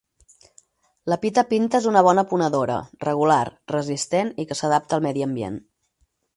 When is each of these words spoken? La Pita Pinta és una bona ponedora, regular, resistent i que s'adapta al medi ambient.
La 1.13 1.17
Pita 1.25 1.43
Pinta 1.51 1.81
és 1.83 1.89
una 1.91 2.03
bona 2.07 2.23
ponedora, 2.33 2.79
regular, 3.07 3.39
resistent 3.77 4.35
i 4.45 4.49
que 4.53 4.61
s'adapta 4.63 4.99
al 5.01 5.09
medi 5.09 5.31
ambient. 5.31 5.65